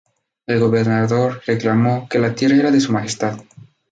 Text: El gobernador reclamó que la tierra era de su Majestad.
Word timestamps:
El 0.47 0.59
gobernador 0.59 1.43
reclamó 1.45 2.09
que 2.09 2.17
la 2.17 2.33
tierra 2.33 2.55
era 2.55 2.71
de 2.71 2.81
su 2.81 2.91
Majestad. 2.91 3.39